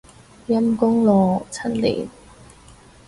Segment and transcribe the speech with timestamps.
[0.47, 2.09] 陰功咯，七年